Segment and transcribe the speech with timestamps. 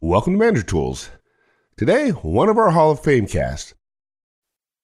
[0.00, 1.10] Welcome to Manager Tools.
[1.76, 3.74] Today, one of our Hall of Fame cast.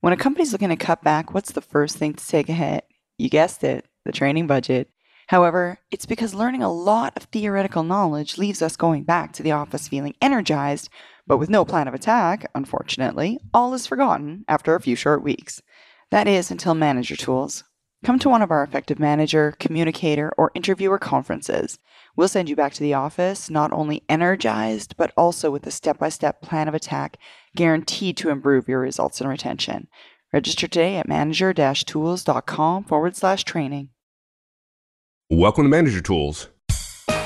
[0.01, 2.85] When a company's looking to cut back, what's the first thing to take a hit?
[3.17, 4.91] You guessed it, the training budget.
[5.29, 9.53] However, it's because learning a lot of theoretical knowledge leaves us going back to the
[9.53, 10.89] office feeling energized,
[11.29, 15.63] but with no plan of attack, unfortunately, all is forgotten after a few short weeks.
[16.11, 17.63] That is until Manager Tools.
[18.05, 21.79] Come to one of our effective manager, communicator, or interviewer conferences.
[22.17, 25.99] We'll send you back to the office not only energized, but also with a step
[25.99, 27.17] by step plan of attack
[27.57, 29.89] guaranteed to improve your results and retention.
[30.35, 33.89] Register today at manager tools.com forward slash training.
[35.31, 36.49] Welcome to Manager Tools.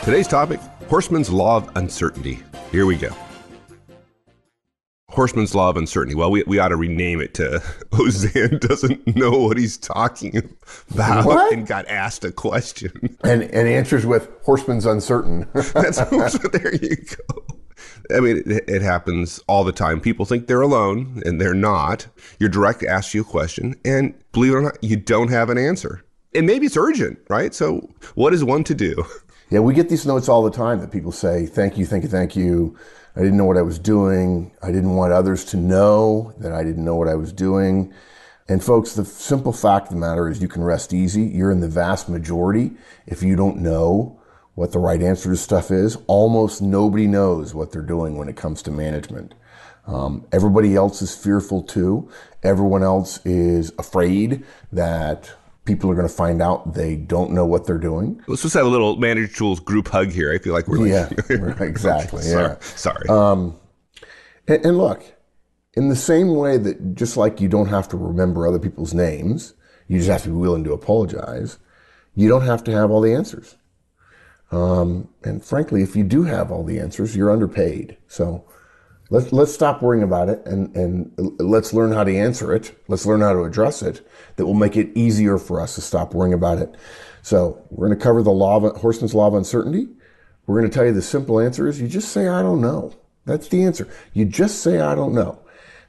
[0.05, 2.39] Today's topic Horstman's Law of Uncertainty.
[2.71, 3.13] Here we go.
[5.13, 6.15] Horstman's Law of Uncertainty.
[6.15, 7.63] Well, we, we ought to rename it to
[7.93, 10.37] Auzenne doesn't know what he's talking
[10.93, 11.53] about What?
[11.53, 13.17] and got asked a question.
[13.25, 15.49] and and answers with Horstman's uncertain.
[15.55, 17.45] That's so there you go.
[18.15, 20.01] I mean, it, it happens all the time.
[20.01, 22.07] People think they're alone and they're not.
[22.39, 25.59] Your direct asks you a question, and believe it or not, you don't have an
[25.59, 26.05] answer.
[26.35, 27.55] And maybe it's urgent, right?
[27.55, 29.05] So, what is one to do?
[29.51, 32.11] yeah, we get these notes all the time that people say, "Thank you, thank you,
[32.11, 32.77] thank you."
[33.17, 34.53] I didn't know what I was doing.
[34.63, 37.93] I didn't want others to know that I didn't know what I was doing.
[38.49, 41.23] And folks, the simple fact of the matter is you can rest easy.
[41.23, 42.73] You're in the vast majority.
[43.07, 44.19] If you don't know
[44.55, 48.37] what the right answer to stuff is, almost nobody knows what they're doing when it
[48.37, 49.35] comes to management.
[49.87, 52.11] Um, everybody else is fearful too.
[52.43, 55.33] Everyone else is afraid that
[55.69, 58.21] people are going to find out they don't know what they're doing.
[58.27, 60.33] Let's just have a little Manager Tools group hug here.
[60.33, 62.23] I feel like we're Yeah, like, exactly.
[62.23, 62.57] sorry, Yeah.
[62.61, 63.07] sorry.
[63.09, 65.05] And, and look,
[65.75, 69.53] in the same way that just like you don't have to remember other people's names,
[69.89, 71.59] you just have to be willing to apologize.
[72.15, 73.57] You don't have to have all the answers.
[74.51, 77.99] Um, and frankly, if you do have all the answers, you're underpaid.
[78.09, 78.45] So
[79.11, 82.79] let's let's stop worrying about it and and let's learn how to answer it.
[82.89, 84.07] Let's learn how to address it.
[84.37, 86.75] That will make it easier for us to stop worrying about it.
[87.23, 89.89] So we're going to cover the law of Horstman's law of uncertainty.
[90.47, 92.95] We're going to tell you the simple answer is you just say I don't know.
[93.25, 93.89] That's the answer.
[94.13, 95.41] You just say I don't know.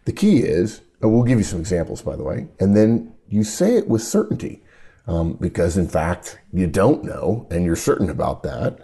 [0.06, 3.76] The key is we'll give you some examples by the way, and then you say
[3.76, 4.64] it with certainty.
[5.08, 8.78] Um, because in fact you don't know and you're certain about that.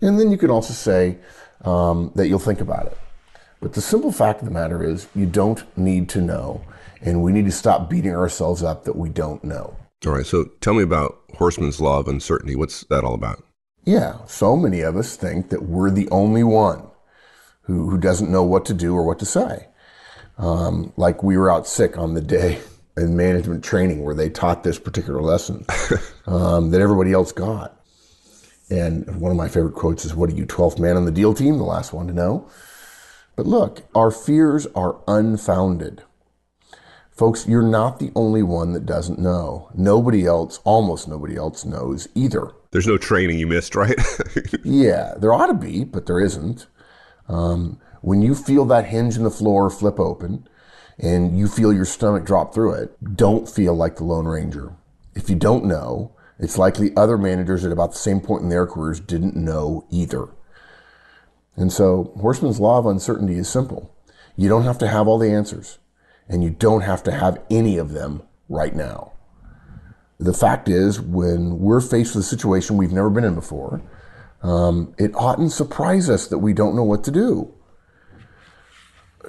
[0.00, 1.18] And then you can also say
[1.62, 2.98] um, that you'll think about it.
[3.64, 6.60] But the simple fact of the matter is you don't need to know,
[7.00, 9.74] and we need to stop beating ourselves up that we don't know.
[10.04, 10.26] all right.
[10.26, 12.56] So, tell me about Horstman's Law of Uncertainty.
[12.56, 13.42] What's that all about?
[13.86, 16.82] Yeah, so many of us think that we're the only one
[17.62, 19.66] who, who doesn't know what to do or what to say.
[20.36, 22.60] Um, like we were out sick on the day
[22.98, 25.64] in management training where they taught this particular lesson
[26.26, 27.80] um, that everybody else got.
[28.68, 31.32] And one of my favorite quotes is, What are you, 12th man on the deal
[31.32, 31.56] team?
[31.56, 32.50] The last one to know.
[33.36, 36.02] But look, our fears are unfounded.
[37.10, 39.70] Folks, you're not the only one that doesn't know.
[39.74, 42.50] Nobody else, almost nobody else knows either.
[42.72, 43.98] There's no training you missed, right?
[44.64, 46.66] Yeah, there ought to be, but there isn't.
[47.28, 50.48] Um, when you feel that hinge in the floor flip open
[50.98, 54.74] and you feel your stomach drop through it, don't feel like the Lone Ranger.
[55.14, 58.66] If you don't know, it's likely other managers at about the same point in their
[58.66, 60.28] careers didn't know either.
[61.56, 63.94] And so, Horstman's Law of Uncertainty is simple.
[64.36, 65.78] You don't have to have all the answers,
[66.28, 69.12] and you don't have to have any of them right now.
[70.18, 73.82] The fact is, when we're faced with a situation we've never been in before,
[74.42, 77.52] um, it oughtn't surprise us that we don't know what to do.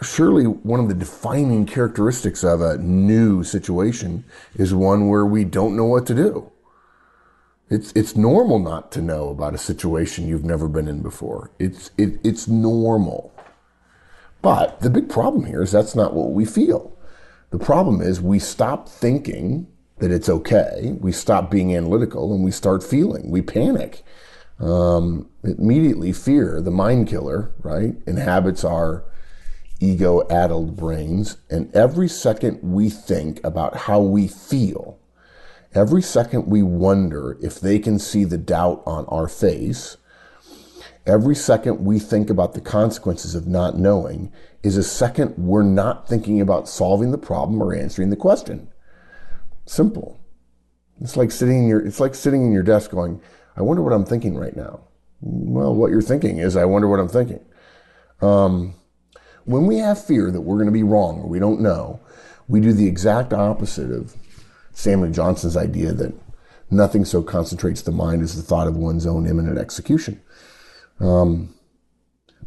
[0.02, 4.26] Surely, one of the defining characteristics of a new situation
[4.56, 6.52] is one where we don't know what to do.
[7.70, 11.52] It's it's normal not to know about a situation you've never been in before.
[11.58, 13.34] It's it, it's normal.
[14.42, 16.96] But the big problem here is that's not what we feel.
[17.50, 19.68] The problem is we stop thinking
[19.98, 20.96] that it's okay.
[21.00, 23.32] We stop being analytical and we start feeling.
[23.32, 24.04] We panic.
[24.60, 29.04] Um, immediately, fear, the mind killer, right, inhabits our
[29.80, 31.38] ego addled brains.
[31.50, 35.00] And every second we think about how we feel,
[35.76, 39.98] every second we wonder if they can see the doubt on our face,
[41.06, 44.32] every second we think about the consequences of not knowing
[44.64, 48.70] is a second we're not thinking about solving the problem or answering the question.
[49.66, 50.20] Simple.
[51.02, 53.22] It's like sitting in your it's like sitting in your desk going,
[53.58, 54.82] I wonder what I'm thinking right now.
[55.22, 57.44] Well, what you're thinking is I wonder what I'm thinking.
[58.22, 58.76] Um,
[59.44, 62.00] when we have fear that we're going to be wrong or we don't know,
[62.48, 64.16] we do the exact opposite of
[64.76, 66.14] Samuel Johnson's idea that
[66.70, 70.22] nothing so concentrates the mind as the thought of one's own imminent execution.
[71.00, 71.56] Um,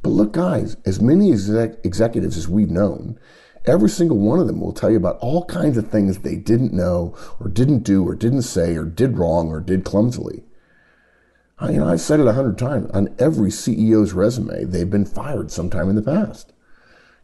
[0.02, 3.18] But look, guys, as many exec- executives as we've known,
[3.64, 6.72] every single one of them will tell you about all kinds of things they didn't
[6.72, 10.44] know or didn't do or didn't say or did wrong or did clumsily.
[11.58, 12.88] I, you know, I've said it a hundred times.
[12.92, 16.52] On every CEO's resume, they've been fired sometime in the past.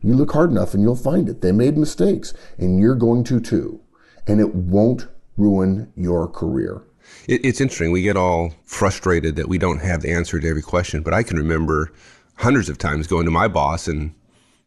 [0.01, 1.41] You look hard enough and you'll find it.
[1.41, 3.81] They made mistakes, and you're going to too.
[4.27, 5.07] And it won't
[5.37, 6.83] ruin your career.
[7.27, 7.91] It's interesting.
[7.91, 11.23] We get all frustrated that we don't have the answer to every question, but I
[11.23, 11.93] can remember
[12.37, 14.15] hundreds of times going to my boss and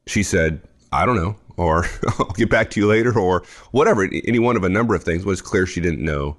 [0.05, 0.61] she said,
[0.91, 1.85] I don't know, or
[2.19, 4.03] I'll get back to you later, or whatever.
[4.25, 6.37] Any one of a number of things was clear she didn't know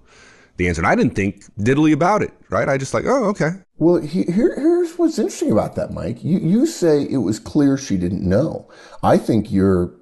[0.57, 0.81] the answer.
[0.81, 2.69] And I didn't think diddly about it, right?
[2.69, 3.51] I just like, oh, okay.
[3.77, 6.25] Well, he, here, here's what's interesting about that, Mike.
[6.25, 8.69] You, you say it was clear she didn't know.
[9.03, 9.95] I think you're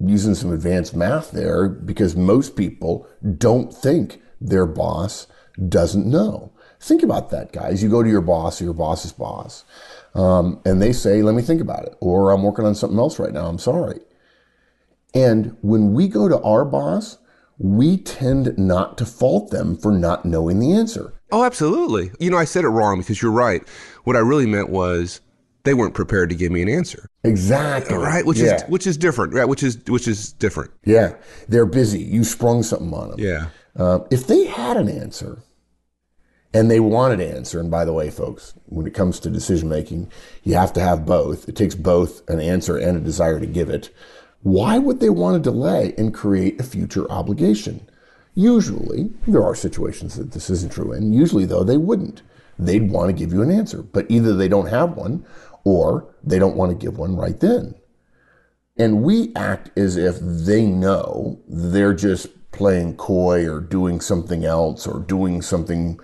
[0.00, 3.06] using some advanced math there because most people
[3.36, 5.26] don't think their boss
[5.68, 6.52] doesn't know.
[6.80, 7.82] Think about that, guys.
[7.82, 9.64] You go to your boss or your boss's boss,
[10.14, 13.18] um, and they say, let me think about it, or I'm working on something else
[13.18, 13.46] right now.
[13.46, 13.98] I'm sorry.
[15.14, 17.18] And when we go to our boss,
[17.58, 21.14] we tend not to fault them for not knowing the answer.
[21.32, 22.12] Oh, absolutely.
[22.20, 23.66] You know, I said it wrong because you're right.
[24.04, 25.20] What I really meant was
[25.68, 27.10] they weren't prepared to give me an answer.
[27.24, 27.94] Exactly.
[27.94, 28.56] Right, which yeah.
[28.56, 29.34] is which is different.
[29.34, 30.70] Right, which is which is different.
[30.86, 31.14] Yeah,
[31.46, 32.00] they're busy.
[32.00, 33.20] You sprung something on them.
[33.20, 33.48] Yeah.
[33.76, 35.42] Uh, if they had an answer,
[36.54, 39.68] and they wanted an answer, and by the way, folks, when it comes to decision
[39.68, 40.10] making,
[40.42, 41.46] you have to have both.
[41.50, 43.94] It takes both an answer and a desire to give it.
[44.42, 47.86] Why would they want to delay and create a future obligation?
[48.34, 51.12] Usually, there are situations that this isn't true in.
[51.12, 52.22] Usually, though, they wouldn't.
[52.58, 55.24] They'd want to give you an answer, but either they don't have one
[55.68, 57.74] or they don't want to give one right then.
[58.78, 64.86] And we act as if they know they're just playing coy or doing something else
[64.86, 66.00] or doing something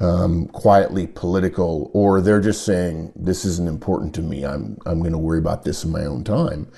[0.00, 4.44] um, quietly political, or they're just saying, This isn't important to me.
[4.44, 6.70] I'm, I'm going to worry about this in my own time.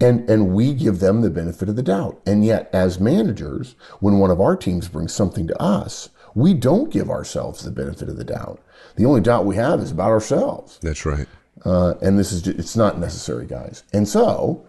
[0.00, 2.20] And, and we give them the benefit of the doubt.
[2.26, 6.92] And yet, as managers, when one of our teams brings something to us, we don't
[6.92, 8.60] give ourselves the benefit of the doubt.
[8.96, 10.78] The only doubt we have is about ourselves.
[10.82, 11.26] That's right.
[11.66, 13.82] Uh, and this is just, it's not necessary, guys.
[13.92, 14.64] And so,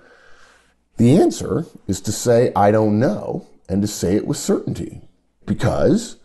[0.97, 5.01] the answer is to say I don't know and to say it with certainty,
[5.45, 6.17] because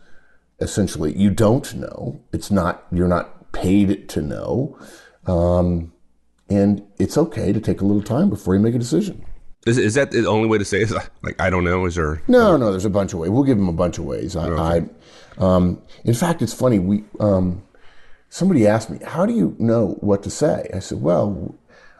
[0.59, 2.19] essentially you don't know.
[2.31, 4.77] It's not you're not paid to know.
[5.27, 5.93] Um,
[6.49, 9.23] and it's okay to take a little time before you make a decision.
[9.67, 10.91] Is, is that the only way to say it?
[11.21, 11.85] Like, I don't know.
[11.85, 12.21] Is there?
[12.27, 12.71] No, no.
[12.71, 13.29] There's a bunch of ways.
[13.29, 14.35] We'll give them a bunch of ways.
[14.35, 14.89] I, okay.
[15.39, 16.79] I um, in fact, it's funny.
[16.79, 17.63] We um,
[18.33, 21.55] somebody asked me, "How do you know what to say?" I said, "Well,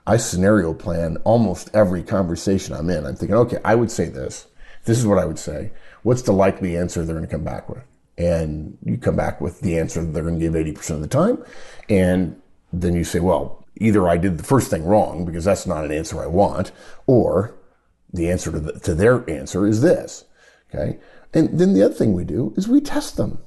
[0.08, 3.06] I scenario plan almost every conversation I'm in.
[3.06, 4.48] I'm thinking, okay, I would say this.
[4.86, 5.72] This is what I would say.
[6.02, 7.84] What's the likely answer they're going to come back with?"
[8.18, 11.08] And you come back with the answer that they're going to give 80% of the
[11.08, 11.44] time,
[11.88, 12.42] and
[12.72, 15.92] then you say, "Well, either I did the first thing wrong because that's not an
[15.92, 16.72] answer I want,
[17.08, 17.56] or
[18.12, 20.26] the answer to, the, to their answer is this.
[20.74, 21.00] Okay.
[21.34, 23.40] And then the other thing we do is we test them.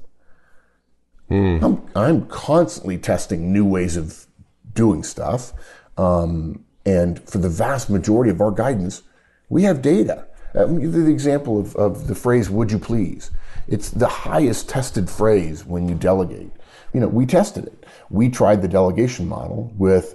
[1.30, 1.62] Mm.
[1.62, 4.26] I'm, I'm constantly testing new ways of
[4.74, 5.52] doing stuff.
[5.96, 9.02] Um, and for the vast majority of our guidance,
[9.48, 10.26] we have data.
[10.54, 13.30] Uh, the example of, of the phrase, would you please?
[13.68, 16.52] It's the highest tested phrase when you delegate.
[16.92, 17.84] You know, we tested it.
[18.08, 20.14] We tried the delegation model with,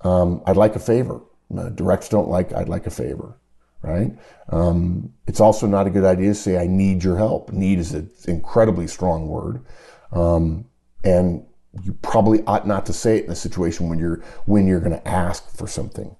[0.00, 1.20] um, I'd like a favor.
[1.56, 3.36] Uh, directs don't like, I'd like a favor,
[3.82, 4.10] right?
[4.48, 7.52] Um, it's also not a good idea to say, I need your help.
[7.52, 9.64] Need is an incredibly strong word.
[10.12, 10.66] Um,
[11.04, 11.44] and
[11.82, 14.98] you probably ought not to say it in a situation when you're, when you're going
[14.98, 16.16] to ask for something.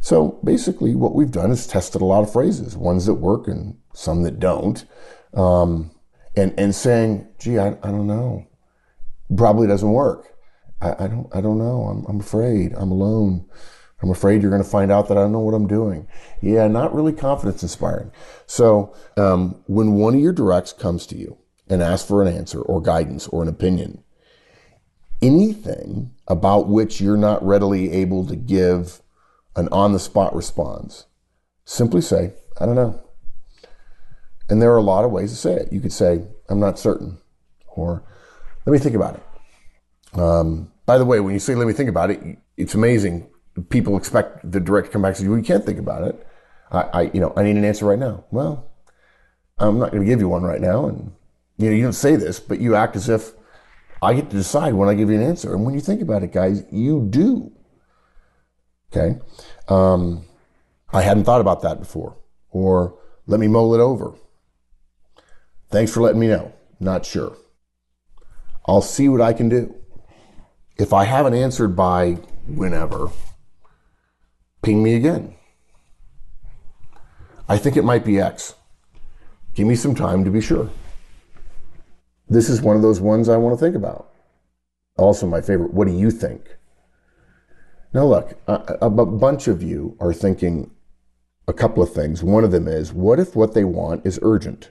[0.00, 3.76] So basically, what we've done is tested a lot of phrases, ones that work and
[3.92, 4.84] some that don't,
[5.34, 5.90] um,
[6.36, 8.46] and and saying, "Gee, I, I don't know,"
[9.36, 10.36] probably doesn't work.
[10.80, 11.82] I, I don't I don't know.
[11.82, 12.74] I'm I'm afraid.
[12.74, 13.46] I'm alone.
[14.00, 16.06] I'm afraid you're going to find out that I don't know what I'm doing.
[16.40, 18.12] Yeah, not really confidence inspiring.
[18.46, 21.36] So um, when one of your directs comes to you
[21.70, 24.02] and ask for an answer or guidance or an opinion,
[25.20, 29.02] anything about which you're not readily able to give
[29.56, 31.06] an on the spot response,
[31.64, 33.00] simply say, I don't know.
[34.48, 35.72] And there are a lot of ways to say it.
[35.72, 37.18] You could say, I'm not certain,
[37.66, 38.02] or
[38.64, 40.18] let me think about it.
[40.18, 43.28] Um, by the way, when you say let me think about it, it's amazing.
[43.68, 46.26] People expect the direct to come say, well, you can't think about it.
[46.70, 48.24] I, I, you know, I need an answer right now.
[48.30, 48.70] Well,
[49.58, 50.86] I'm not going to give you one right now.
[50.86, 51.12] And,
[51.58, 53.32] you know, you don't say this, but you act as if
[54.00, 55.52] I get to decide when I give you an answer.
[55.52, 57.52] And when you think about it, guys, you do.
[58.92, 59.18] Okay.
[59.68, 60.24] Um,
[60.92, 62.16] I hadn't thought about that before.
[62.50, 62.96] Or
[63.26, 64.14] let me mull it over.
[65.70, 66.52] Thanks for letting me know.
[66.80, 67.36] Not sure.
[68.66, 69.74] I'll see what I can do.
[70.76, 72.12] If I haven't answered by
[72.46, 73.10] whenever,
[74.62, 75.34] ping me again.
[77.48, 78.54] I think it might be X.
[79.54, 80.70] Give me some time to be sure.
[82.28, 84.12] This is one of those ones I want to think about.
[84.96, 86.56] Also, my favorite, what do you think?
[87.94, 90.70] Now, look, a, a bunch of you are thinking
[91.46, 92.22] a couple of things.
[92.22, 94.70] One of them is, what if what they want is urgent?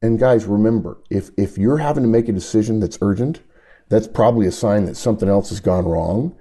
[0.00, 3.40] And guys, remember, if, if you're having to make a decision that's urgent,
[3.88, 6.34] that's probably a sign that something else has gone wrong.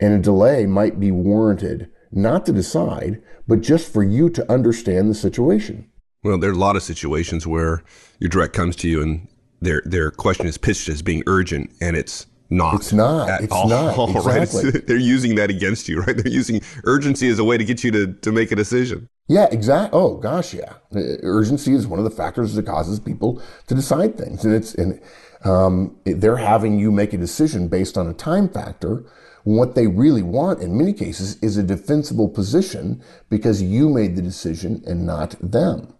[0.00, 5.10] And a delay might be warranted, not to decide, but just for you to understand
[5.10, 5.90] the situation.
[6.22, 7.82] Well, there are a lot of situations where
[8.18, 9.28] your direct comes to you and
[9.60, 12.76] their their question is pitched as being urgent, and it's not.
[12.76, 13.42] It's not.
[13.42, 13.98] It's all, not.
[14.16, 14.70] Exactly.
[14.70, 14.86] Right?
[14.86, 16.16] They're using that against you, right?
[16.16, 19.08] They're using urgency as a way to get you to, to make a decision.
[19.28, 19.98] Yeah, exactly.
[19.98, 20.74] Oh gosh, yeah.
[20.94, 25.00] Urgency is one of the factors that causes people to decide things, and it's and
[25.44, 29.04] um, they're having you make a decision based on a time factor.
[29.44, 34.20] What they really want, in many cases, is a defensible position because you made the
[34.22, 35.94] decision and not them.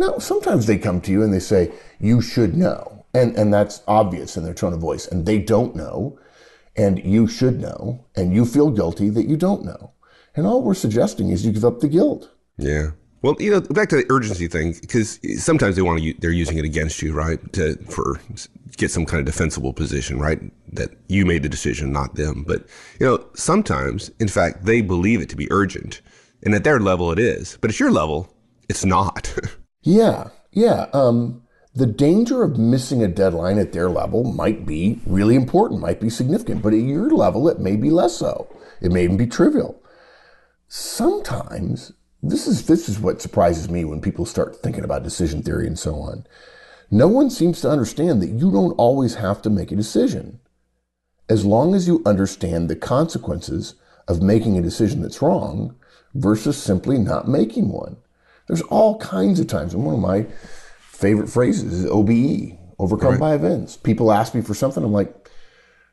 [0.00, 3.82] Now, sometimes they come to you and they say, "You should know." And, and that's
[3.86, 5.06] obvious in their tone of voice.
[5.06, 6.18] And they don't know,
[6.76, 9.92] and you should know, and you feel guilty that you don't know.
[10.34, 12.30] And all we're suggesting is you give up the guilt.
[12.56, 12.92] Yeah.
[13.22, 16.56] Well, you know, back to the urgency thing, because sometimes they want to, they're using
[16.56, 17.40] it against you, right?
[17.52, 18.18] To, for,
[18.78, 20.40] get some kind of defensible position, right?
[20.72, 22.44] That you made the decision, not them.
[22.46, 22.64] But,
[22.98, 26.00] you know, sometimes, in fact, they believe it to be urgent.
[26.42, 27.58] And at their level, it is.
[27.60, 28.32] But at your level,
[28.70, 29.36] it's not.
[29.82, 30.28] yeah.
[30.52, 30.86] Yeah.
[30.92, 31.42] Um,
[31.74, 36.10] the danger of missing a deadline at their level might be really important, might be
[36.10, 38.48] significant, but at your level, it may be less so.
[38.80, 39.80] It may even be trivial.
[40.66, 45.66] Sometimes, this is, this is what surprises me when people start thinking about decision theory
[45.66, 46.26] and so on.
[46.90, 50.40] No one seems to understand that you don't always have to make a decision.
[51.28, 53.76] As long as you understand the consequences
[54.08, 55.76] of making a decision that's wrong
[56.14, 57.96] versus simply not making one.
[58.50, 60.26] There's all kinds of times, and one of my
[60.80, 63.20] favorite phrases is OBE, overcome right.
[63.20, 63.76] by events.
[63.76, 65.30] People ask me for something, I'm like,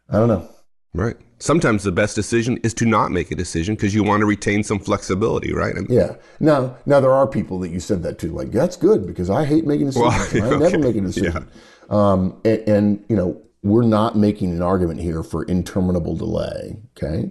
[0.09, 0.49] I don't know.
[0.91, 1.15] Right.
[1.37, 4.63] Sometimes the best decision is to not make a decision because you want to retain
[4.63, 5.75] some flexibility, right?
[5.77, 6.15] I mean, yeah.
[6.39, 9.45] Now, now there are people that you said that to, like that's good because I
[9.45, 10.33] hate making decisions.
[10.33, 10.57] Well, I okay.
[10.57, 11.47] never make a decision.
[11.91, 12.11] Yeah.
[12.11, 16.81] Um, and, and you know, we're not making an argument here for interminable delay.
[16.97, 17.29] Okay.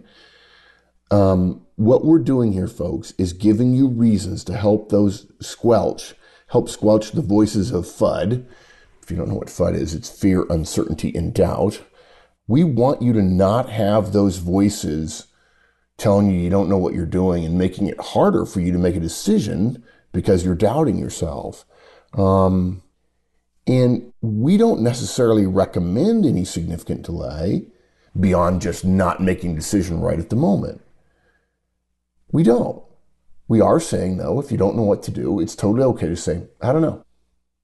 [1.10, 6.14] Um, what we're doing here, folks, is giving you reasons to help those squelch
[6.48, 8.46] help squelch the voices of FUD.
[9.02, 11.82] If you don't know what FUD is, it's fear, uncertainty, and doubt.
[12.48, 15.26] We want you to not have those voices
[15.96, 18.78] telling you you don't know what you're doing and making it harder for you to
[18.78, 21.64] make a decision because you're doubting yourself.
[22.14, 22.82] Um,
[23.66, 27.66] and we don't necessarily recommend any significant delay
[28.18, 30.80] beyond just not making a decision right at the moment.
[32.30, 32.82] We don't.
[33.48, 36.16] We are saying, though, if you don't know what to do, it's totally okay to
[36.16, 37.04] say, I don't know,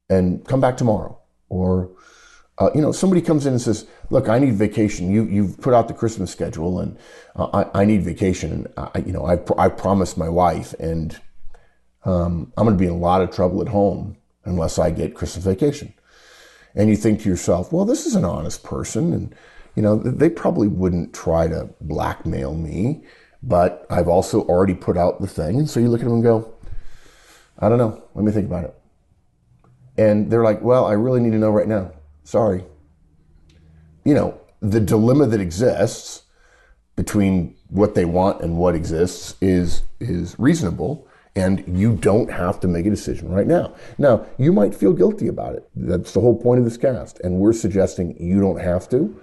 [0.09, 1.19] and come back tomorrow.
[1.49, 1.90] Or,
[2.59, 5.11] uh, you know, somebody comes in and says, look, I need vacation.
[5.11, 6.97] You, you've put out the Christmas schedule and
[7.35, 8.52] uh, I, I need vacation.
[8.52, 11.19] And, I, you know, I, I promised my wife and
[12.04, 15.14] um, I'm going to be in a lot of trouble at home unless I get
[15.14, 15.92] Christmas vacation.
[16.75, 19.12] And you think to yourself, well, this is an honest person.
[19.12, 19.35] And,
[19.75, 23.04] you know, they probably wouldn't try to blackmail me
[23.43, 25.59] but I've also already put out the thing.
[25.59, 26.55] And so you look at them and go,
[27.59, 28.03] I don't know.
[28.15, 28.75] Let me think about it.
[29.97, 31.93] And they're like, well, I really need to know right now.
[32.25, 32.65] Sorry.
[34.05, 36.23] You know, the dilemma that exists
[36.97, 42.69] between what they want and what exists is is reasonable and you don't have to
[42.69, 43.75] make a decision right now.
[43.97, 45.69] Now, you might feel guilty about it.
[45.75, 47.21] That's the whole point of this cast.
[47.21, 49.19] And we're suggesting you don't have to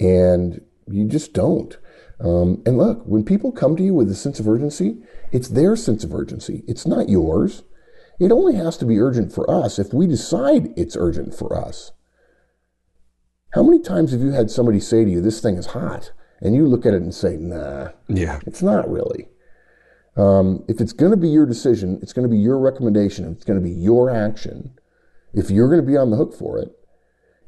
[0.00, 1.76] and you just don't.
[2.20, 4.98] Um, and look, when people come to you with a sense of urgency,
[5.32, 6.62] it's their sense of urgency.
[6.66, 7.62] It's not yours.
[8.20, 11.92] It only has to be urgent for us if we decide it's urgent for us.
[13.54, 16.12] How many times have you had somebody say to you, this thing is hot?
[16.40, 18.40] And you look at it and say, nah, yeah.
[18.46, 19.28] it's not really.
[20.16, 23.44] Um, if it's going to be your decision, it's going to be your recommendation, it's
[23.44, 24.74] going to be your action,
[25.32, 26.70] if you're going to be on the hook for it,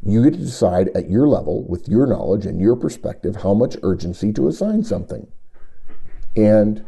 [0.07, 3.77] you get to decide at your level, with your knowledge and your perspective, how much
[3.83, 5.27] urgency to assign something.
[6.37, 6.85] And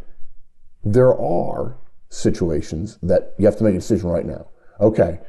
[0.84, 1.76] there are
[2.10, 4.48] situations that you have to make a decision right now.
[4.80, 5.20] Okay,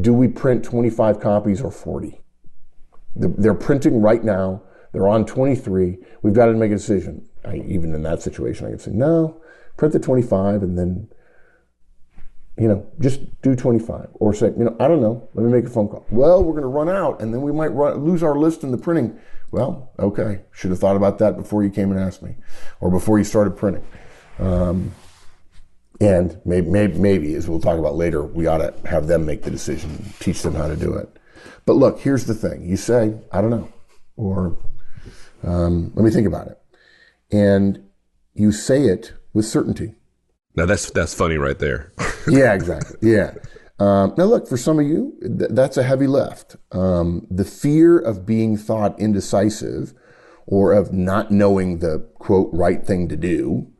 [0.00, 2.20] do we print 25 copies or 40?
[3.14, 4.62] They're printing right now.
[4.92, 5.98] They're on 23.
[6.22, 7.28] We've got to make a decision.
[7.44, 9.40] I, even in that situation, I can say, no,
[9.76, 11.08] print the 25 and then
[12.58, 15.64] you know, just do 25 or say, you know, I don't know, let me make
[15.64, 16.06] a phone call.
[16.10, 18.70] Well, we're going to run out and then we might run, lose our list in
[18.70, 19.18] the printing.
[19.50, 22.36] Well, okay, should have thought about that before you came and asked me
[22.80, 23.84] or before you started printing.
[24.38, 24.92] Um,
[26.00, 29.42] and maybe, maybe, maybe, as we'll talk about later, we ought to have them make
[29.42, 31.08] the decision, teach them how to do it.
[31.64, 33.68] But look, here's the thing you say, I don't know,
[34.16, 34.58] or
[35.44, 36.58] um, let me think about it.
[37.30, 37.88] And
[38.34, 39.94] you say it with certainty.
[40.54, 41.92] Now that's that's funny right there.
[42.28, 42.98] yeah, exactly.
[43.10, 43.34] Yeah.
[43.78, 46.56] Um, now, look, for some of you, th- that's a heavy lift.
[46.70, 49.92] Um, the fear of being thought indecisive
[50.46, 53.72] or of not knowing the quote right thing to do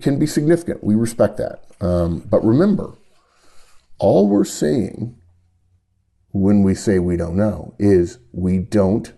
[0.00, 0.82] can be significant.
[0.82, 1.64] We respect that.
[1.80, 2.94] Um, but remember,
[3.98, 5.16] all we're saying
[6.32, 9.12] when we say we don't know is we don't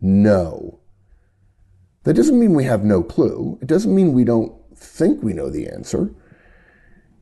[0.00, 0.80] know.
[2.04, 3.58] That doesn't mean we have no clue.
[3.60, 6.14] It doesn't mean we don't think we know the answer.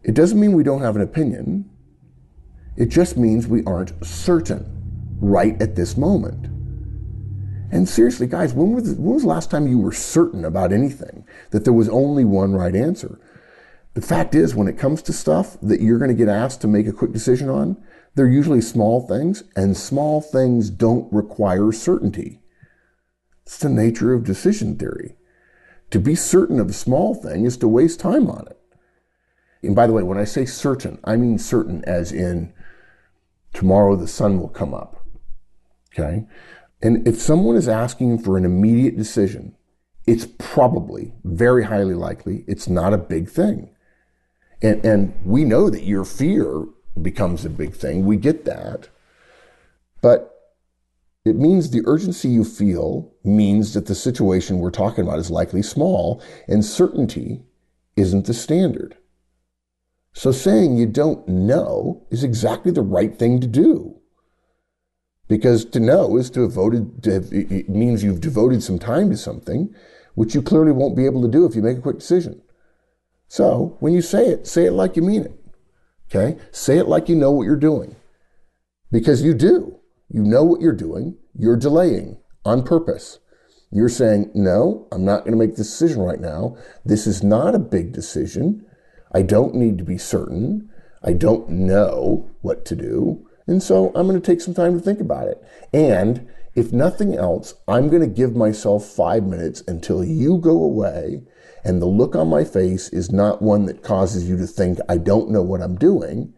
[0.02, 1.68] It doesn't mean we don't have an opinion.
[2.76, 6.46] It just means we aren't certain right at this moment.
[7.70, 11.26] And seriously, guys, when was, when was the last time you were certain about anything
[11.50, 13.20] that there was only one right answer?
[13.94, 16.68] The fact is, when it comes to stuff that you're going to get asked to
[16.68, 17.76] make a quick decision on,
[18.14, 22.40] they're usually small things, and small things don't require certainty.
[23.44, 25.16] It's the nature of decision theory.
[25.90, 28.57] To be certain of a small thing is to waste time on it.
[29.62, 32.52] And by the way, when I say certain, I mean certain as in
[33.52, 35.04] tomorrow the sun will come up.
[35.92, 36.26] Okay?
[36.80, 39.56] And if someone is asking for an immediate decision,
[40.06, 43.70] it's probably very highly likely it's not a big thing.
[44.62, 46.66] And, and we know that your fear
[47.00, 48.06] becomes a big thing.
[48.06, 48.88] We get that.
[50.00, 50.34] But
[51.24, 55.62] it means the urgency you feel means that the situation we're talking about is likely
[55.62, 57.42] small, and certainty
[57.96, 58.96] isn't the standard.
[60.18, 64.00] So saying you don't know is exactly the right thing to do.
[65.28, 69.10] Because to know is to have voted, to have, it means you've devoted some time
[69.10, 69.72] to something,
[70.16, 72.42] which you clearly won't be able to do if you make a quick decision.
[73.28, 75.40] So when you say it, say it like you mean it.
[76.10, 76.36] Okay?
[76.50, 77.94] Say it like you know what you're doing.
[78.90, 79.78] Because you do.
[80.08, 81.16] You know what you're doing.
[81.38, 83.20] You're delaying on purpose.
[83.70, 86.56] You're saying, no, I'm not going to make this decision right now.
[86.84, 88.64] This is not a big decision.
[89.12, 90.70] I don't need to be certain.
[91.02, 93.26] I don't know what to do.
[93.46, 95.42] And so I'm going to take some time to think about it.
[95.72, 101.22] And if nothing else, I'm going to give myself five minutes until you go away
[101.64, 104.96] and the look on my face is not one that causes you to think, I
[104.96, 106.34] don't know what I'm doing.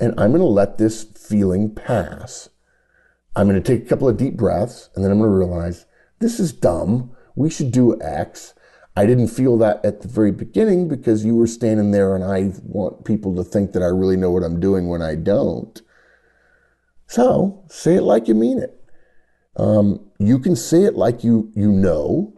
[0.00, 2.48] And I'm going to let this feeling pass.
[3.36, 5.86] I'm going to take a couple of deep breaths and then I'm going to realize
[6.18, 7.12] this is dumb.
[7.34, 8.54] We should do X.
[8.94, 12.52] I didn't feel that at the very beginning because you were standing there and I
[12.62, 15.80] want people to think that I really know what I'm doing when I don't.
[17.06, 18.78] So say it like you mean it.
[19.56, 22.34] Um, you can say it like you, you know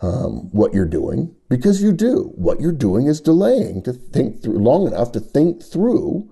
[0.00, 2.32] um, what you're doing because you do.
[2.34, 6.28] What you're doing is delaying to think through long enough to think through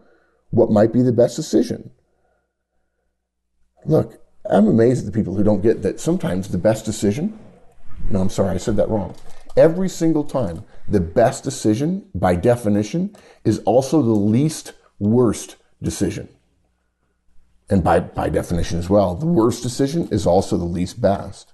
[0.51, 1.91] what might be the best decision.
[3.85, 7.39] Look, I'm amazed at the people who don't get that sometimes the best decision.
[8.11, 9.15] No, I'm sorry, I said that wrong.
[9.57, 16.29] Every single time, the best decision, by definition, is also the least worst decision.
[17.69, 21.53] And by, by definition as well, the worst decision is also the least best.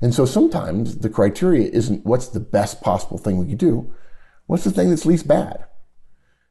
[0.00, 3.94] And so sometimes the criteria isn't what's the best possible thing we could do,
[4.46, 5.64] what's the thing that's least bad?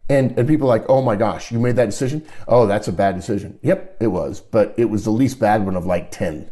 [0.09, 2.25] And, and people are like, oh my gosh, you made that decision?
[2.47, 3.59] Oh, that's a bad decision.
[3.61, 6.51] Yep, it was, but it was the least bad one of like 10.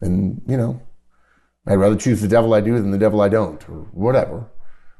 [0.00, 0.80] And, you know,
[1.66, 4.50] I'd rather choose the devil I do than the devil I don't, or whatever.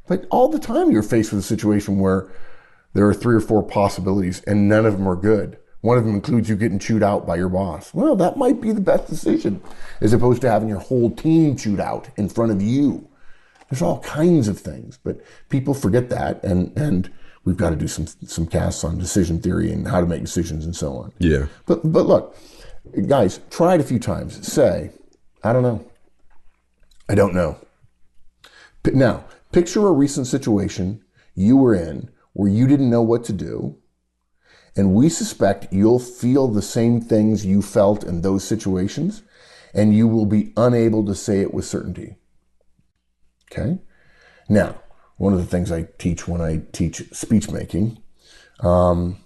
[0.07, 2.31] But all the time you're faced with a situation where
[2.93, 5.59] there are three or four possibilities and none of them are good.
[5.81, 7.93] One of them includes you getting chewed out by your boss.
[7.93, 9.61] Well, that might be the best decision
[10.01, 13.09] as opposed to having your whole team chewed out in front of you.
[13.69, 17.11] There's all kinds of things, but people forget that and, and
[17.45, 20.65] we've got to do some, some casts on decision theory and how to make decisions
[20.65, 21.13] and so on.
[21.19, 21.47] Yeah.
[21.67, 22.37] But, but look,
[23.09, 24.47] guys, try it a few times.
[24.47, 24.91] Say,
[25.43, 25.85] I don't know.
[27.13, 27.59] I don't know.
[28.87, 33.77] Now, picture a recent situation you were in where you didn't know what to do
[34.75, 39.23] and we suspect you'll feel the same things you felt in those situations,
[39.75, 42.17] and you will be unable to say it with certainty.
[43.53, 43.79] Okay?
[44.49, 44.77] Now,
[45.19, 47.99] one of the things I teach when I teach speech making,
[48.61, 49.19] um,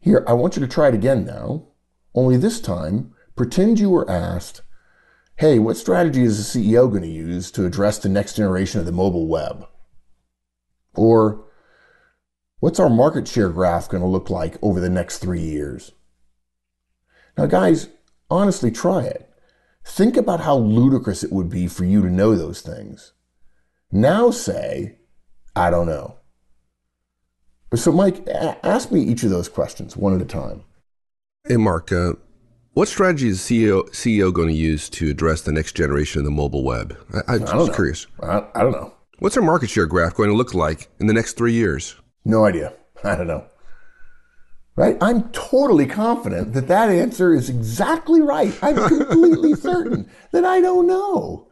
[0.00, 1.66] here, I want you to try it again now,
[2.14, 4.62] only this time, pretend you were asked,
[5.42, 8.86] hey, what strategy is the CEO going to use to address the next generation of
[8.86, 9.66] the mobile web?
[10.94, 11.44] Or,
[12.60, 15.90] What's our market share graph going to look like over the next three years?
[17.36, 17.88] Now, guys,
[18.30, 19.28] honestly, try it.
[19.84, 23.14] Think about how ludicrous it would be for you to know those things.
[23.90, 24.98] Now say,
[25.56, 26.18] I don't know.
[27.74, 28.28] So, Mike,
[28.62, 30.62] ask me each of those questions one at a time.
[31.48, 32.12] Hey, Mark, uh,
[32.74, 36.30] what strategy is CEO, CEO going to use to address the next generation of the
[36.30, 36.96] mobile web?
[37.28, 38.06] I, am just curious.
[38.22, 38.94] I, I don't know.
[39.18, 41.96] What's our market share graph going to look like in the next three years?
[42.24, 42.72] No idea.
[43.04, 43.46] I don't know.
[44.74, 44.96] Right?
[45.02, 48.56] I'm totally confident that that answer is exactly right.
[48.62, 51.48] I'm completely certain that I don't know.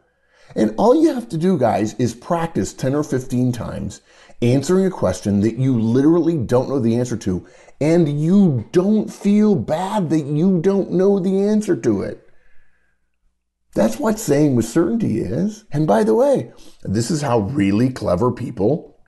[0.55, 4.01] And all you have to do, guys, is practice 10 or 15 times
[4.41, 7.45] answering a question that you literally don't know the answer to,
[7.81, 12.23] and you don't feel bad that you don't know the answer to it.
[13.73, 15.65] That's what saying with certainty is.
[15.71, 16.51] And by the way,
[16.83, 18.99] this is how really clever people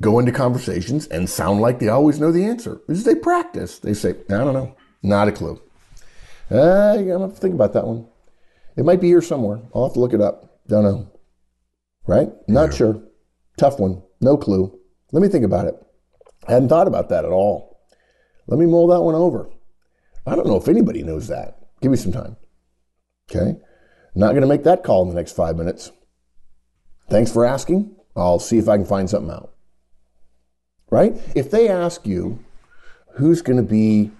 [0.00, 2.80] go into conversations and sound like they always know the answer.
[2.88, 3.78] Because they practice.
[3.78, 5.60] They say, I don't know, not a clue.
[6.50, 8.08] Uh, I'm gonna have to think about that one.
[8.76, 9.60] It might be here somewhere.
[9.72, 10.58] I'll have to look it up.
[10.66, 11.12] Don't know.
[12.06, 12.30] Right?
[12.48, 12.76] Not yeah.
[12.76, 13.02] sure.
[13.56, 14.02] Tough one.
[14.20, 14.76] No clue.
[15.12, 15.74] Let me think about it.
[16.46, 17.80] I hadn't thought about that at all.
[18.46, 19.48] Let me mull that one over.
[20.26, 21.58] I don't know if anybody knows that.
[21.80, 22.36] Give me some time.
[23.30, 23.58] Okay?
[24.14, 25.92] Not going to make that call in the next five minutes.
[27.08, 27.96] Thanks for asking.
[28.16, 29.52] I'll see if I can find something out.
[30.90, 31.16] Right?
[31.34, 32.44] If they ask you
[33.14, 34.10] who's going to be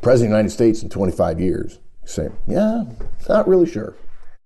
[0.00, 2.84] president of the United States in 25 years, you say, yeah,
[3.28, 3.94] not really sure.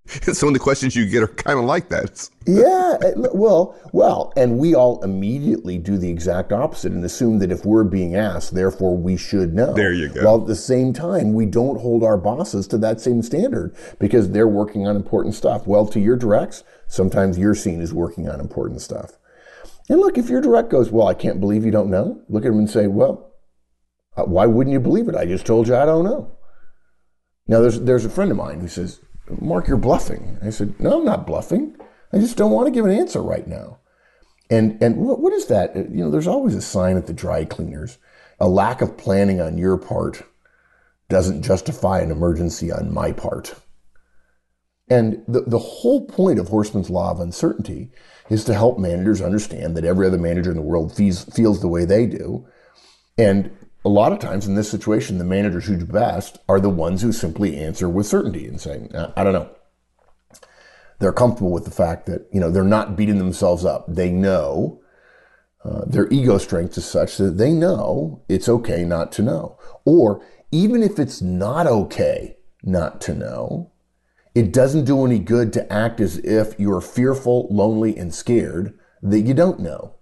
[0.33, 2.29] some of the questions you get are kind of like that.
[2.47, 2.97] yeah,
[3.31, 7.83] well, well, and we all immediately do the exact opposite and assume that if we're
[7.83, 9.73] being asked, therefore we should know.
[9.73, 10.25] There you go.
[10.25, 14.31] While at the same time, we don't hold our bosses to that same standard because
[14.31, 15.67] they're working on important stuff.
[15.67, 19.11] Well, to your directs, sometimes you're seen as working on important stuff.
[19.89, 22.51] And look, if your direct goes, well, I can't believe you don't know, look at
[22.51, 23.31] him and say, well,
[24.17, 25.15] uh, why wouldn't you believe it?
[25.15, 26.35] I just told you I don't know.
[27.47, 29.01] Now, there's there's a friend of mine who says,
[29.41, 30.37] Mark, you're bluffing.
[30.41, 31.75] I said, No, I'm not bluffing.
[32.11, 33.79] I just don't want to give an answer right now.
[34.49, 35.75] And and what, what is that?
[35.75, 37.97] Uh, you know, there's always a sign at the dry cleaners.
[38.39, 40.23] A lack of planning on your part
[41.09, 43.55] doesn't justify an emergency on my part.
[44.89, 47.91] And the, the whole point of Horstman's Law of Uncertainty
[48.29, 51.67] is to help managers understand that every other manager in the world feels, feels the
[51.67, 52.47] way they do.
[53.17, 53.51] And
[53.85, 57.01] a lot of times in this situation, the managers who do best are the ones
[57.01, 59.49] who simply answer with certainty and say, I don't know.
[60.99, 63.85] They're comfortable with the fact that, you know, they're not beating themselves up.
[63.87, 64.81] They know
[65.63, 69.57] uh, their ego strength is such that they know it's okay not to know.
[69.85, 73.71] Or even if it's not okay not to know,
[74.35, 79.21] it doesn't do any good to act as if you're fearful, lonely, and scared that
[79.21, 79.95] you don't know.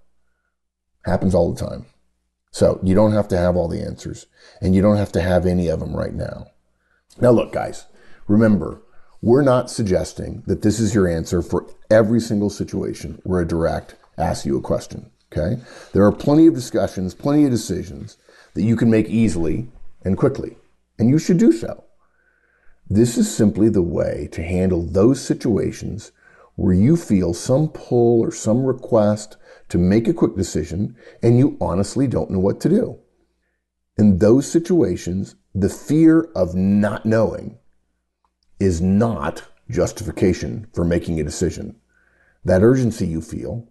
[1.06, 1.86] Happens all the time.
[2.58, 4.26] So you don't have to have all the answers
[4.62, 6.48] and you don't have to have any of them right now.
[7.22, 7.86] Now, look, guys,
[8.28, 8.82] remember,
[9.22, 13.94] we're not suggesting that this is your answer for every single situation where a direct
[14.18, 15.12] asks you a question.
[15.32, 15.62] Okay?
[15.94, 18.18] There are plenty of discussions, plenty of decisions
[18.56, 19.68] that you can make easily
[20.04, 20.58] and quickly,
[20.98, 21.84] and you should do so.
[22.90, 26.12] This is simply the way to handle those situations
[26.56, 29.38] where you feel some pull or some request
[29.70, 33.00] to make a quick decision and you honestly don't know what to do.
[33.98, 37.58] In those situations, the fear of not knowing
[38.60, 41.76] is not justification for making a decision.
[42.46, 43.68] That urgency you feel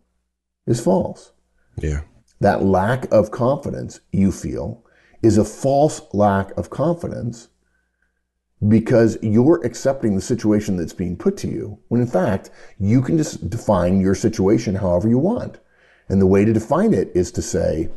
[0.66, 1.32] is false.
[1.78, 2.02] Yeah.
[2.40, 4.84] That lack of confidence you feel
[5.22, 7.48] is a false lack of confidence
[8.68, 13.16] because you're accepting the situation that's being put to you when in fact you can
[13.16, 15.58] just define your situation however you want.
[16.08, 17.88] And the way to define it is to say,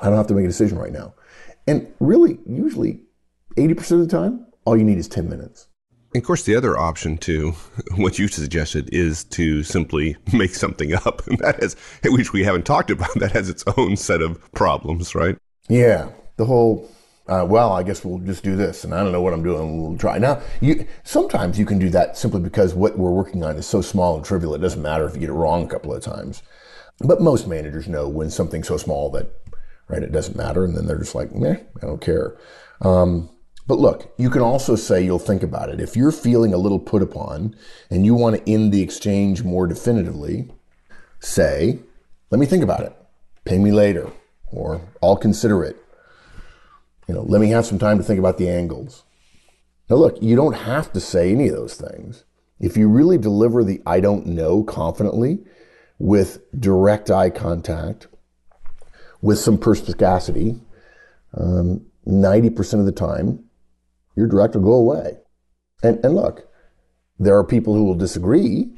[0.00, 1.14] I don't have to make a decision right now.
[1.66, 3.00] And really, usually
[3.56, 5.68] 80% of the time, all you need is 10 minutes.
[6.14, 7.52] And of course, the other option too,
[7.96, 11.26] what you suggested, is to simply make something up.
[11.26, 15.14] And that is, which we haven't talked about, that has its own set of problems,
[15.14, 15.36] right?
[15.68, 16.10] Yeah.
[16.36, 16.90] The whole,
[17.28, 19.80] uh, well, I guess we'll just do this, and I don't know what I'm doing.
[19.80, 20.18] We'll try.
[20.18, 23.80] Now, you, sometimes you can do that simply because what we're working on is so
[23.80, 26.42] small and trivial, it doesn't matter if you get it wrong a couple of times.
[27.00, 29.28] But most managers know when something's so small that,
[29.88, 30.64] right, it doesn't matter.
[30.64, 32.36] And then they're just like, meh, I don't care.
[32.80, 33.30] Um,
[33.66, 35.80] but look, you can also say you'll think about it.
[35.80, 37.56] If you're feeling a little put upon
[37.90, 40.50] and you want to end the exchange more definitively,
[41.20, 41.80] say,
[42.30, 42.96] let me think about it.
[43.44, 44.10] Pay me later.
[44.52, 45.76] Or I'll consider it.
[47.08, 49.04] You know, let me have some time to think about the angles.
[49.88, 52.24] Now, look, you don't have to say any of those things.
[52.58, 55.40] If you really deliver the I don't know confidently,
[55.98, 58.06] with direct eye contact,
[59.22, 60.60] with some perspicacity,
[61.34, 63.44] um, 90% of the time,
[64.14, 65.18] your direct will go away.
[65.82, 66.48] And, and look,
[67.18, 68.70] there are people who will disagree,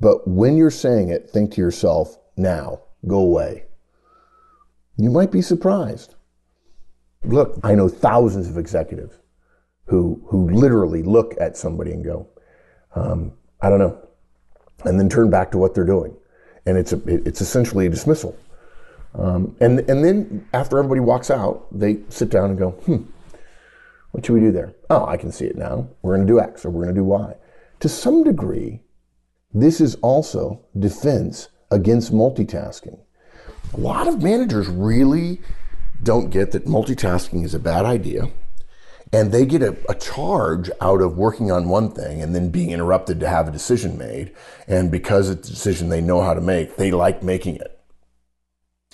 [0.00, 3.64] but when you're saying it, think to yourself, now, go away.
[4.96, 6.14] You might be surprised.
[7.24, 9.18] Look, I know thousands of executives
[9.86, 12.28] who, who literally look at somebody and go,
[12.94, 14.08] um, I don't know,
[14.84, 16.16] and then turn back to what they're doing.
[16.66, 18.36] And it's, a, it's essentially a dismissal.
[19.14, 23.02] Um, and, and then after everybody walks out, they sit down and go, hmm,
[24.12, 24.74] what should we do there?
[24.90, 25.88] Oh, I can see it now.
[26.02, 27.34] We're going to do X or we're going to do Y.
[27.80, 28.80] To some degree,
[29.52, 32.98] this is also defense against multitasking.
[33.74, 35.40] A lot of managers really
[36.02, 38.30] don't get that multitasking is a bad idea.
[39.12, 42.70] And they get a, a, charge out of working on one thing and then being
[42.70, 44.32] interrupted to have a decision made.
[44.66, 47.78] And because it's a decision they know how to make, they like making it.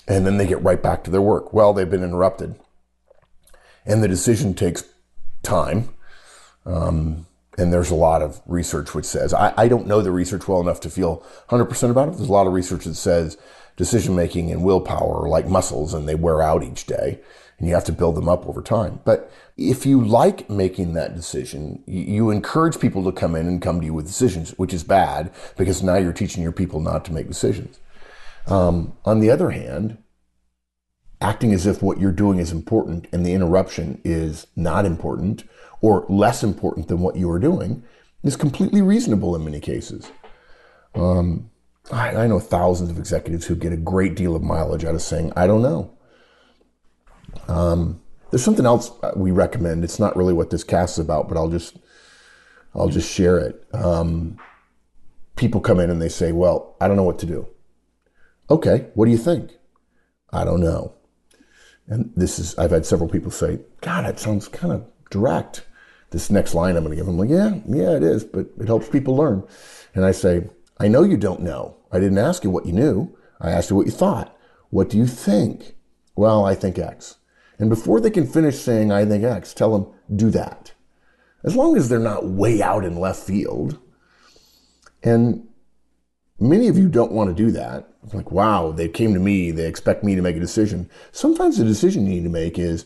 [0.09, 1.53] And then they get right back to their work.
[1.53, 2.59] Well, they've been interrupted.
[3.85, 4.83] And the decision takes
[5.41, 5.89] time.
[6.65, 7.25] Um,
[7.57, 10.61] and there's a lot of research which says, I, I don't know the research well
[10.61, 12.17] enough to feel 100% about it.
[12.17, 13.37] There's a lot of research that says
[13.77, 17.19] decision making and willpower are like muscles and they wear out each day
[17.57, 18.99] and you have to build them up over time.
[19.03, 23.81] But if you like making that decision, you encourage people to come in and come
[23.81, 27.13] to you with decisions, which is bad because now you're teaching your people not to
[27.13, 27.77] make decisions.
[28.47, 29.97] Um, on the other hand,
[31.19, 35.43] acting as if what you're doing is important and the interruption is not important
[35.81, 37.83] or less important than what you are doing
[38.23, 40.09] is completely reasonable in many cases.
[40.95, 41.51] Um,
[41.91, 45.01] I, I, know thousands of executives who get a great deal of mileage out of
[45.01, 45.93] saying, I don't know.
[47.47, 49.83] Um, there's something else we recommend.
[49.83, 51.77] It's not really what this cast is about, but I'll just
[52.75, 53.65] I'll just share it.
[53.73, 54.37] Um,
[55.35, 57.47] people come in and they say, "Well, I don't know what to do."
[58.49, 59.51] Okay, what do you think?
[60.31, 60.93] I don't know.
[61.87, 65.65] And this is I've had several people say, "God, that sounds kind of direct."
[66.11, 68.67] This next line I'm going to give them, like, "Yeah, yeah, it is, but it
[68.67, 69.43] helps people learn."
[69.93, 71.77] And I say, "I know you don't know.
[71.91, 73.15] I didn't ask you what you knew.
[73.39, 74.35] I asked you what you thought.
[74.69, 75.75] What do you think?"
[76.15, 77.15] Well, I think X.
[77.59, 80.71] And before they can finish saying, I think X, tell them, do that.
[81.43, 83.77] As long as they're not way out in left field.
[85.03, 85.47] And
[86.39, 87.89] many of you don't want to do that.
[88.03, 90.89] It's like, wow, they came to me, they expect me to make a decision.
[91.11, 92.85] Sometimes the decision you need to make is,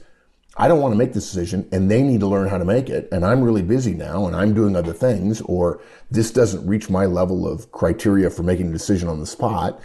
[0.55, 2.89] I don't want to make this decision and they need to learn how to make
[2.89, 3.09] it.
[3.11, 5.81] And I'm really busy now and I'm doing other things, or
[6.11, 9.79] this doesn't reach my level of criteria for making a decision on the spot.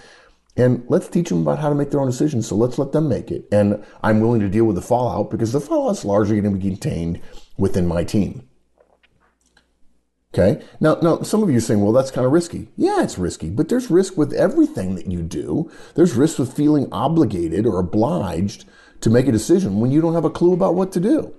[0.59, 2.49] And let's teach them about how to make their own decisions.
[2.49, 3.47] So let's let them make it.
[3.53, 6.61] And I'm willing to deal with the fallout because the fallout is largely going to
[6.61, 7.21] be contained
[7.57, 8.43] within my team.
[10.35, 10.63] Okay.
[10.81, 12.69] Now, now, some of you are saying, well, that's kind of risky.
[12.77, 15.71] Yeah, it's risky, but there's risk with everything that you do.
[15.95, 18.65] There's risk with feeling obligated or obliged
[19.01, 21.35] to make a decision when you don't have a clue about what to do.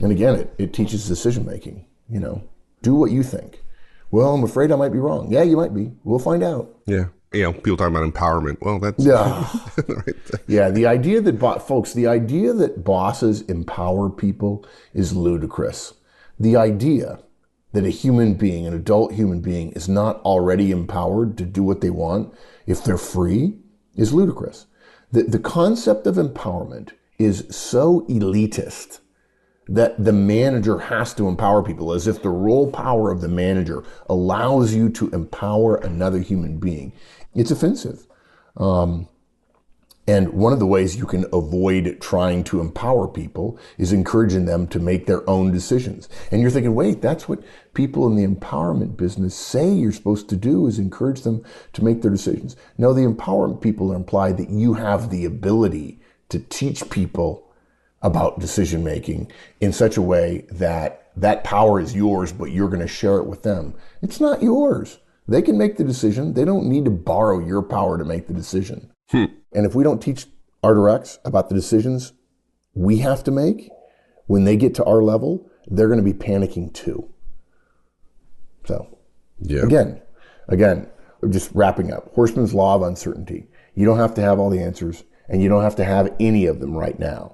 [0.00, 1.86] And again, it, it teaches decision making.
[2.08, 2.42] You know,
[2.82, 3.62] do what you think.
[4.10, 5.32] Well, I'm afraid I might be wrong.
[5.32, 5.92] Yeah, you might be.
[6.02, 6.74] We'll find out.
[6.86, 8.58] Yeah you know, people talking about empowerment.
[8.60, 9.48] Well, that's yeah,
[9.88, 10.16] right
[10.46, 10.70] yeah.
[10.70, 15.94] The idea that bo- folks, the idea that bosses empower people is ludicrous.
[16.38, 17.20] The idea
[17.72, 21.80] that a human being, an adult human being, is not already empowered to do what
[21.80, 22.32] they want
[22.66, 23.58] if they're free
[23.96, 24.66] is ludicrous.
[25.12, 29.00] The the concept of empowerment is so elitist
[29.68, 33.82] that the manager has to empower people as if the role power of the manager
[34.08, 36.92] allows you to empower another human being.
[37.34, 38.06] It's offensive.
[38.56, 39.08] Um,
[40.06, 44.66] and one of the ways you can avoid trying to empower people is encouraging them
[44.68, 46.10] to make their own decisions.
[46.30, 50.36] And you're thinking, wait, that's what people in the empowerment business say you're supposed to
[50.36, 52.54] do is encourage them to make their decisions.
[52.76, 57.50] No, the empowerment people imply that you have the ability to teach people
[58.04, 62.80] about decision making in such a way that that power is yours, but you're going
[62.80, 63.74] to share it with them.
[64.02, 64.98] It's not yours.
[65.26, 66.34] They can make the decision.
[66.34, 68.92] They don't need to borrow your power to make the decision.
[69.10, 69.24] Hmm.
[69.52, 70.26] And if we don't teach
[70.62, 72.12] our directs about the decisions
[72.74, 73.70] we have to make,
[74.26, 77.08] when they get to our level, they're going to be panicking too.
[78.66, 78.98] So,
[79.40, 79.62] yeah.
[79.62, 80.02] again,
[80.48, 80.88] again,
[81.30, 82.14] just wrapping up.
[82.14, 83.48] Horstman's law of uncertainty.
[83.74, 86.46] You don't have to have all the answers, and you don't have to have any
[86.46, 87.33] of them right now.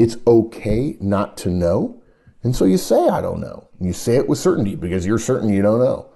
[0.00, 2.02] It's okay not to know,
[2.42, 5.50] and so you say, "I don't know." You say it with certainty because you're certain
[5.50, 6.06] you don't know.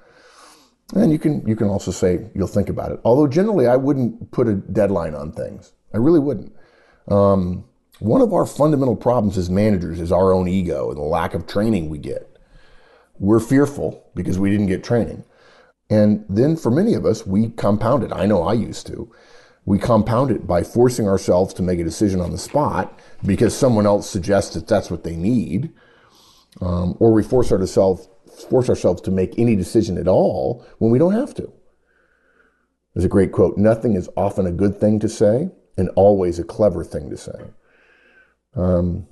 [0.94, 3.00] And you can you can also say you'll think about it.
[3.04, 5.72] Although generally, I wouldn't put a deadline on things.
[5.92, 6.52] I really wouldn't.
[7.08, 7.64] Um,
[7.98, 11.46] one of our fundamental problems as managers is our own ego and the lack of
[11.46, 12.38] training we get.
[13.18, 15.24] We're fearful because we didn't get training.
[15.90, 18.12] And then for many of us, we compound it.
[18.12, 19.12] I know I used to.
[19.66, 23.86] We compound it by forcing ourselves to make a decision on the spot because someone
[23.86, 25.72] else suggests that that's what they need,
[26.60, 28.08] um, or we force ourselves
[28.50, 31.52] force ourselves to make any decision at all when we don't have to.
[32.92, 36.44] There's a great quote: "Nothing is often a good thing to say, and always a
[36.44, 37.40] clever thing to say."
[38.54, 39.06] Um,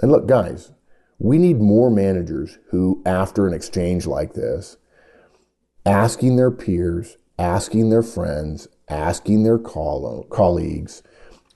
[0.00, 0.72] and look, guys,
[1.18, 4.76] we need more managers who, after an exchange like this,
[5.84, 11.02] asking their peers, asking their friends, asking their colleagues,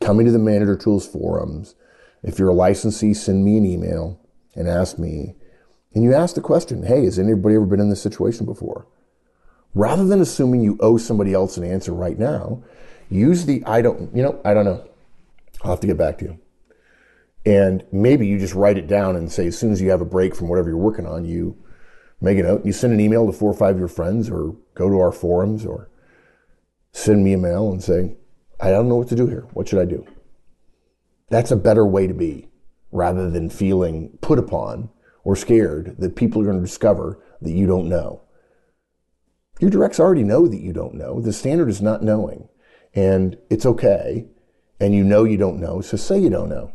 [0.00, 1.74] coming to the Manager Tools forums.
[2.22, 4.20] If you're a licensee, send me an email
[4.54, 5.36] and ask me.
[5.94, 8.86] And you ask the question, hey, has anybody ever been in this situation before?
[9.74, 12.62] Rather than assuming you owe somebody else an answer right now,
[13.08, 14.88] use the I don't, you know, I don't know.
[15.62, 16.38] I'll have to get back to you.
[17.46, 20.06] And maybe you just write it down and say, as soon as you have a
[20.06, 21.56] break from whatever you're working on, you
[22.20, 22.58] make a note.
[22.58, 24.98] And you send an email to four or five of your friends or go to
[24.98, 25.89] our forums or
[26.92, 28.16] send me a mail and say,
[28.60, 29.46] I don't know what to do here.
[29.52, 30.06] What should I do?
[31.28, 32.48] That's a better way to be
[32.92, 34.90] rather than feeling put upon
[35.24, 38.22] or scared that people are going to discover that you don't know.
[39.60, 41.20] Your directs already know that you don't know.
[41.20, 42.48] The standard is not knowing.
[42.94, 44.26] And it's okay.
[44.80, 46.72] And you know you don't know, so say you don't know.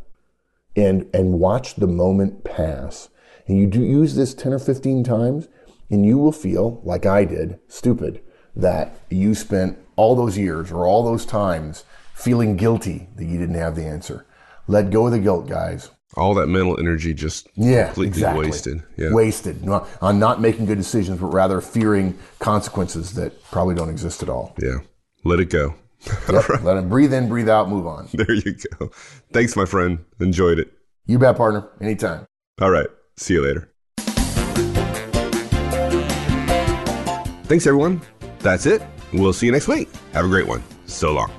[0.76, 3.10] And and watch the moment pass.
[3.48, 5.48] And you do use this 10 or 15 times,
[5.90, 8.22] and you will feel, like I did, stupid,
[8.56, 13.56] that you spent all those years or all those times feeling guilty that you didn't
[13.56, 14.26] have the answer.
[14.68, 15.92] Let go of the guilt, guys.
[16.18, 18.46] All that mental energy just yeah, completely exactly.
[18.46, 18.84] wasted.
[18.98, 19.14] Yeah.
[19.14, 24.30] Wasted on not making good decisions, but rather fearing consequences that probably don't exist at
[24.30, 24.56] all.
[24.62, 24.78] Yeah.
[25.24, 25.76] Let it go.
[26.32, 26.50] Yep.
[26.50, 26.64] right.
[26.64, 28.08] Let it breathe in, breathe out, move on.
[28.14, 28.92] There you go.
[29.34, 30.06] Thanks, my friend.
[30.20, 30.72] Enjoyed it.
[31.08, 31.68] You bet, partner.
[31.82, 32.28] Anytime.
[32.62, 32.88] All right.
[33.18, 33.72] See you later.
[37.48, 38.02] Thanks, everyone.
[38.46, 38.84] That's it.
[39.12, 39.90] We'll see you next week.
[40.14, 40.62] Have a great one.
[40.86, 41.32] So long.